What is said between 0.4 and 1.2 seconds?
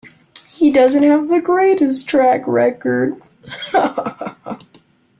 He doesn't